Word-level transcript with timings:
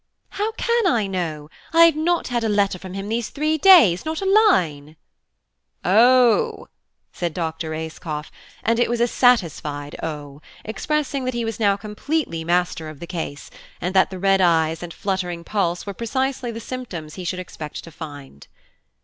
"How 0.29 0.51
can 0.53 0.87
I 0.87 1.05
know? 1.05 1.47
I 1.73 1.85
have 1.85 1.95
not 1.95 2.29
had 2.29 2.43
a 2.43 2.49
letter 2.49 2.79
from 2.79 2.95
him 2.95 3.07
these 3.07 3.29
three 3.29 3.59
days–not 3.59 4.19
a 4.19 4.25
line!" 4.25 4.95
"Oh!" 5.85 6.69
said 7.13 7.35
Dr. 7.35 7.75
Ayscough, 7.75 8.31
and 8.63 8.79
it 8.79 8.89
was 8.89 8.99
a 8.99 9.07
satisfied 9.07 9.95
oh; 10.01 10.41
expressing 10.65 11.23
that 11.25 11.35
he 11.35 11.45
was 11.45 11.59
now 11.59 11.77
completely 11.77 12.43
master 12.43 12.89
of 12.89 12.99
the 12.99 13.05
case, 13.05 13.51
and 13.79 13.93
that 13.93 14.09
the 14.09 14.17
red 14.17 14.41
eyes 14.41 14.81
and 14.81 14.91
fluttering 14.91 15.43
pulse 15.43 15.85
were 15.85 15.93
precisely 15.93 16.49
the 16.49 16.59
symptoms 16.59 17.13
he 17.13 17.23
should 17.23 17.37
expect 17.37 17.83
to 17.83 17.91
find. 17.91 18.47